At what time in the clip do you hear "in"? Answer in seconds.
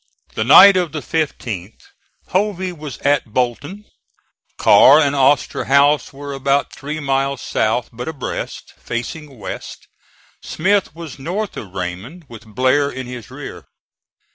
12.89-13.05